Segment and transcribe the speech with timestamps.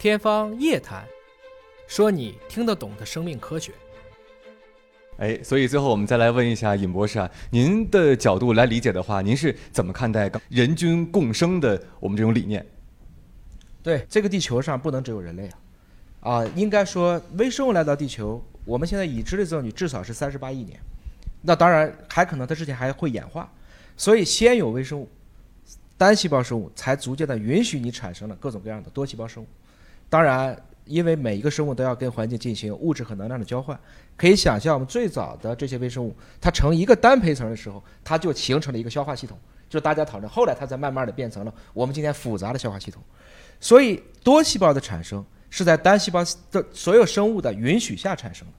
[0.00, 1.04] 天方夜谭，
[1.86, 3.70] 说你听得懂的生命科学。
[5.18, 12.64] 哎，所以最后我们再来问一下尹博士啊，您的角度来理解的话，您是怎么看待人均共生的我们这种理念？
[13.82, 15.46] 对，这个地球上不能只有人类
[16.20, 20.80] 啊，啊，应该说微生物来到地球，我们现在已知的证据至少是三十八亿年，
[21.42, 23.52] 那当然还可能它之前还会演化，
[23.98, 25.06] 所以先有微生物，
[25.98, 29.46] 单细胞生物才逐渐的允许你产生了各种各样的多细胞生物，
[30.10, 30.54] 当然。
[30.86, 33.78] 因为每一个生物都要跟环境进行物质和能量的交换，
[34.16, 43.00] 可以想象，我们最早的这些微生物，它成一个单胚层的时候，它就形成了一个消化系统，就是大家讨论，后来它才慢慢的变成了我们今天复杂的消化系统。
[43.60, 48.54] 所以多细胞的产生是在单细胞的所有生物的允许下产生的，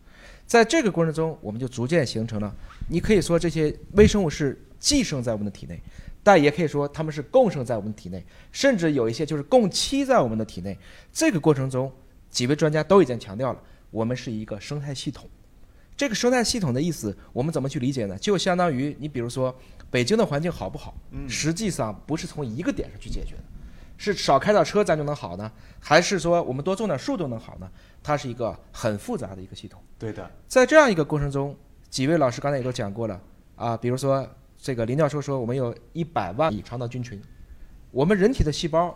[0.46, 2.56] 在这个过程中，我们就逐渐形成了，
[2.88, 5.78] 你可以说这些微生物是寄生在我们的体内。
[6.24, 10.78] 但也可以说，它们是共生在我们体内，甚至有一些就是共栖在我们的体内。
[11.12, 11.92] 这个过程中，
[12.30, 13.60] 几位专家都已经强调了，
[13.90, 15.30] 我们是一个生态系统。
[15.98, 18.18] 这个生态系统的意思，我们怎么去理解呢？
[18.18, 19.56] 就相当于你比如说，
[19.90, 20.96] 北京的环境好不好？
[21.28, 23.44] 实际上不是从一个点上去解决的，
[23.98, 27.70] 是少开点车咱就能好呢，还是说我们多种点树都能好呢？
[28.02, 29.80] 它是一个很复杂的一个系统。
[30.00, 31.56] 对的，在这样一个过程中，
[31.90, 33.22] 几位老师刚才也都讲过了
[33.56, 34.28] 啊，比如说
[34.62, 37.20] 这个林教授说，我们有一百万亿肠道菌群，
[37.90, 38.96] 我们人体的细胞，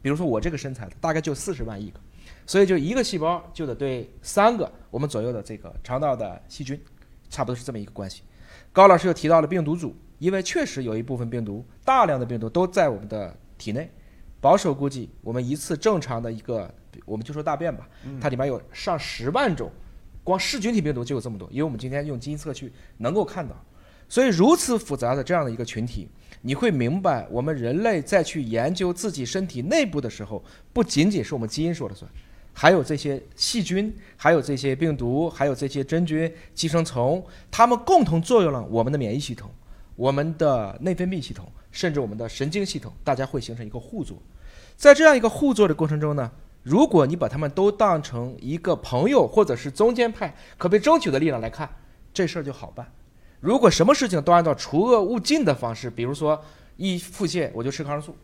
[0.00, 1.98] 比如说我这个身材的，大概就四十万亿个。
[2.46, 6.80] 所以就一个细胞就得对三个我们左右的这个肠道的细菌，
[7.28, 8.22] 差不多是这么一个关系。
[8.72, 13.90] 高老师又提到了病毒组，因为确实有一部分病毒，大量的病毒都在我们的体内。
[14.40, 16.72] 保守估计，我们一次正常的一个，
[17.04, 17.88] 我们就说大便吧，
[18.20, 19.70] 它里面有上十万种，
[20.22, 23.56] 光噬菌体病毒就有这么多，因为我们今天用基因测序能够看到。
[24.10, 26.08] 所以如此复杂的这样的一个群体，
[26.42, 32.10] 你会明白，我们人类在去研究自己身体内部的时候，不仅仅是我们基因说了算。
[32.52, 39.48] 还有这些细菌，还有这些病毒，还有这些真菌、寄生虫，它们共同作用了我们的免疫系统、
[39.94, 44.20] 我们的内分泌系统，甚至我们的神经系统，大家会形成一个互作。
[44.76, 46.28] 在这样一个互作的过程中呢，
[46.64, 51.70] 如果你把他们都当成一个朋友或者是中间派可被争取的力量来看，
[52.12, 52.92] 这事儿就好办。
[53.40, 56.40] 如果什么事情都按照除恶务尽的方式，比如说
[56.76, 58.16] 一腹泻我就吃抗生素，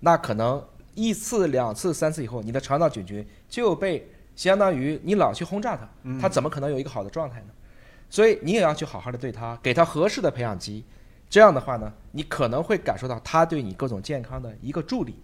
[0.00, 0.62] 那可能。
[0.96, 5.88] 一次、两次、三次以后，你的肠道菌群就被相当于你老去轰炸它，
[6.20, 7.46] 它怎么可能有一个好的状态呢？
[8.10, 10.84] 所以你也要去好好的对它，给它合适的培养基。
[11.30, 15.14] 这样的话呢，你可能会感受到它对你各种健康的一个助力。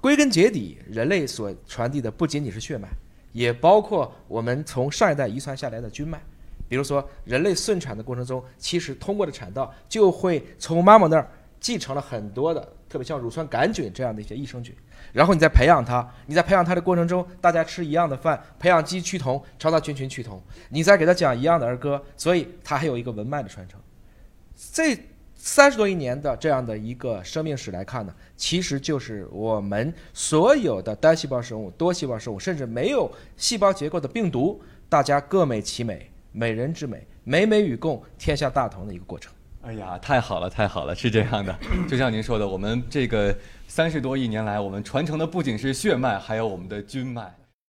[0.00, 2.88] 归根结底，人类所传递的不仅仅是血脉，
[3.32, 6.20] 也包括我们从上一代遗传下来的菌脉。
[6.68, 14.74] 比如说，人类顺产的过程中，其实通过的产道就会从妈妈那儿继承了很多的，特别像乳酸杆菌这样的一些益生菌。
[15.12, 23.80] 然后你再培养它，你在培养它的过程中，大家吃一样的饭，培养基趋同，肠道菌群趋同，你再给他讲一样的儿歌，所以它还有一个文脉的传承。
[24.72, 24.96] 这
[25.34, 39.32] 三十多亿年的这样的一个生命史来看呢，其实就是我们所有的单细胞生物、多细胞生物，甚至没有细胞结构的病毒，大家各美其美，美人之美，美美与共，天下大同的一个过程。
[39.62, 41.54] 哎呀，太好了，太好了，是这样的，
[41.88, 47.34] 就像您说的，我们这个三十多亿年来，我们传承的不仅是血脉，还有我们的军脉。